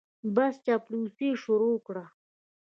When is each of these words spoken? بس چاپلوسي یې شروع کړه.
بس 0.35 0.53
چاپلوسي 0.65 1.27
یې 1.31 1.39
شروع 1.43 1.77
کړه. 1.87 2.05